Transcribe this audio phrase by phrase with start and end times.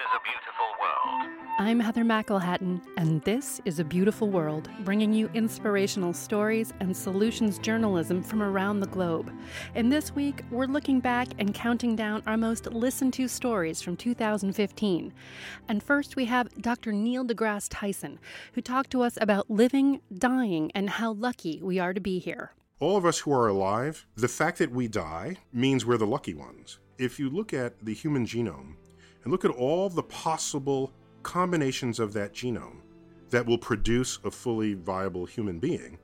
[0.00, 1.30] is a Beautiful World.
[1.60, 7.58] I'm Heather McElhatton, and this is A Beautiful World, bringing you inspirational stories and solutions
[7.58, 9.30] journalism from around the globe.
[9.76, 13.96] And this week, we're looking back and counting down our most listened to stories from
[13.96, 15.12] 2015.
[15.68, 16.90] And first, we have Dr.
[16.90, 18.18] Neil deGrasse Tyson,
[18.54, 22.52] who talked to us about living, dying, and how lucky we are to be here.
[22.80, 26.34] All of us who are alive, the fact that we die means we're the lucky
[26.34, 26.80] ones.
[26.98, 28.74] If you look at the human genome
[29.24, 30.92] and look at all the possible
[31.22, 32.82] combinations of that genome
[33.30, 35.98] that will produce a fully viable human being,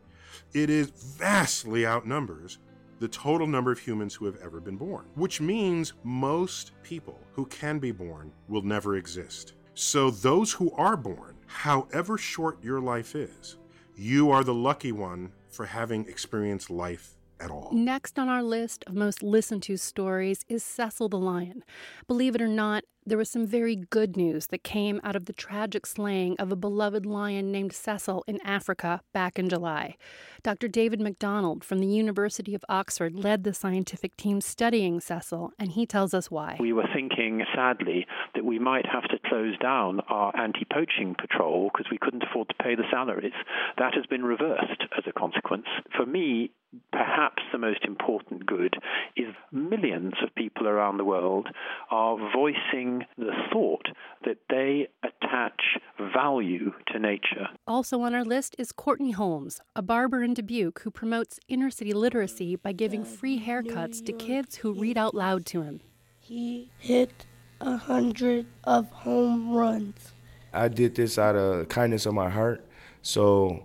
[0.52, 2.58] it is vastly outnumbers
[2.98, 7.46] the total number of humans who have ever been born, which means most people who
[7.46, 9.54] can be born will never exist.
[9.74, 13.56] So, those who are born, however short your life is,
[13.96, 17.70] you are the lucky one for having experienced life at all.
[17.72, 21.64] Next on our list of most listened to stories is Cecil the Lion.
[22.06, 25.32] Believe it or not, there was some very good news that came out of the
[25.32, 29.96] tragic slaying of a beloved lion named Cecil in Africa back in July.
[30.42, 30.68] Dr.
[30.68, 35.86] David MacDonald from the University of Oxford led the scientific team studying Cecil, and he
[35.86, 36.56] tells us why.
[36.60, 41.70] We were thinking, sadly, that we might have to close down our anti poaching patrol
[41.72, 43.32] because we couldn't afford to pay the salaries.
[43.78, 45.66] That has been reversed as a consequence.
[45.96, 46.52] For me,
[46.92, 48.76] perhaps the most important good
[49.16, 51.48] is millions of people around the world
[51.90, 53.86] are voicing the thought
[54.24, 55.78] that they attach
[56.12, 57.48] value to nature.
[57.66, 61.92] Also on our list is Courtney Holmes, a barber in Dubuque who promotes inner city
[61.92, 65.80] literacy by giving free haircuts to kids who read out loud to him.
[66.20, 67.26] He hit
[67.60, 70.12] a hundred of home runs.
[70.52, 72.64] I did this out of kindness of my heart.
[73.02, 73.64] So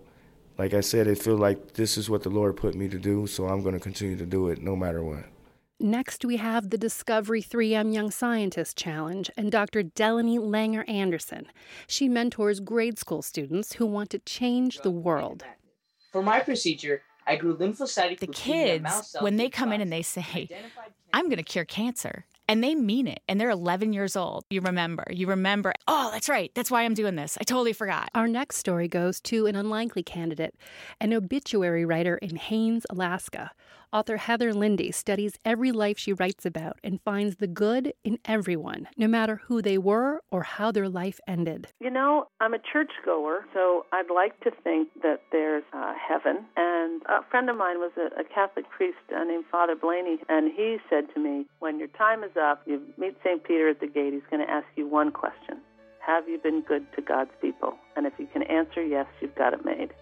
[0.58, 3.28] like I said, it feels like this is what the Lord put me to do,
[3.28, 5.26] so I'm going to continue to do it no matter what.
[5.80, 9.84] Next, we have the Discovery 3M Young Scientist Challenge and Dr.
[9.84, 11.48] Delaney Langer Anderson.
[11.86, 15.44] She mentors grade school students who want to change the world.
[16.14, 20.48] For my procedure, I grew lymphocytic the kids when they come in and they say,
[21.12, 23.22] "I'm going to cure cancer." And they mean it.
[23.28, 24.46] And they're 11 years old.
[24.50, 25.06] You remember.
[25.10, 26.52] You remember, oh, that's right.
[26.56, 27.38] That's why I'm doing this.
[27.40, 28.10] I totally forgot.
[28.14, 30.56] Our next story goes to an unlikely candidate,
[31.00, 33.52] an obituary writer in Haines, Alaska.
[33.96, 38.90] Author Heather Lende studies every life she writes about and finds the good in everyone,
[38.98, 41.70] no matter who they were or how their life ended.
[41.80, 46.46] You know, I'm a churchgoer, so I'd like to think that there's uh, heaven.
[46.58, 46.75] And
[47.08, 50.78] a friend of mine was a, a Catholic priest uh, named Father Blaney, and he
[50.90, 53.44] said to me, When your time is up, you meet St.
[53.44, 55.60] Peter at the gate, he's going to ask you one question
[56.06, 57.74] Have you been good to God's people?
[57.96, 59.94] And if you can answer yes, you've got it made.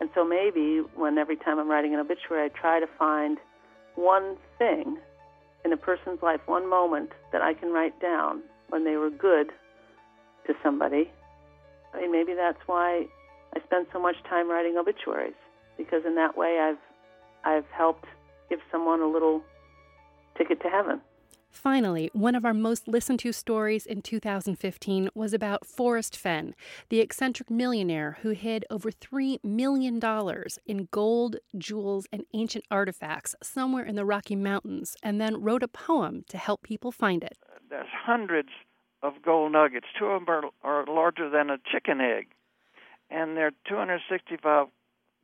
[0.00, 3.38] And so maybe when every time I'm writing an obituary, I try to find
[3.94, 4.98] one thing
[5.64, 9.50] in a person's life, one moment that I can write down when they were good
[10.46, 11.10] to somebody.
[11.94, 13.06] I mean, maybe that's why
[13.54, 15.34] I spend so much time writing obituaries
[15.82, 16.78] because in that way I've
[17.44, 18.06] I've helped
[18.48, 19.42] give someone a little
[20.36, 21.00] ticket to heaven.
[21.52, 26.54] Finally, one of our most listened to stories in 2015 was about Forrest Fenn,
[26.88, 30.00] the eccentric millionaire who hid over $3 million
[30.66, 35.68] in gold, jewels, and ancient artifacts somewhere in the Rocky Mountains, and then wrote a
[35.68, 37.36] poem to help people find it.
[37.46, 38.48] Uh, there's hundreds
[39.02, 39.86] of gold nuggets.
[39.98, 42.28] Two of them are, are larger than a chicken egg.
[43.10, 44.68] And there are 265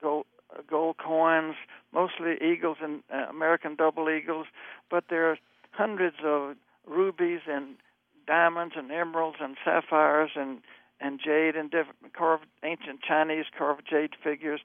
[0.02, 0.26] gold,
[0.68, 1.54] gold coins,
[1.92, 4.46] mostly eagles and uh, American double eagles,
[4.90, 5.38] but there are
[5.70, 7.76] hundreds of rubies and
[8.26, 10.60] diamonds and emeralds and sapphires and
[11.00, 14.60] and jade and different carved ancient Chinese carved jade figures.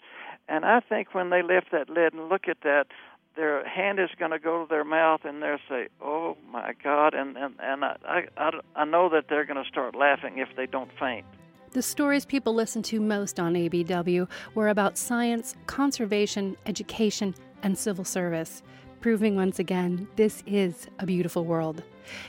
[0.50, 2.88] And I think when they lift that lid and look at that,
[3.36, 7.14] their hand is going to go to their mouth and they'll say, "Oh my God!"
[7.14, 7.98] And and and I
[8.38, 11.26] I, I know that they're going to start laughing if they don't faint.
[11.74, 18.06] The stories people listened to most on ABW were about science, conservation, education, and civil
[18.06, 18.62] service
[19.02, 21.82] proving once again this is a beautiful world.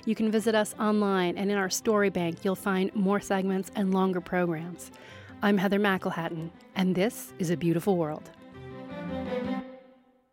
[0.06, 3.92] You can visit us online, and in our story bank, you'll find more segments and
[3.92, 4.90] longer programs.
[5.42, 8.30] I'm Heather McElhatton, and this is A Beautiful World.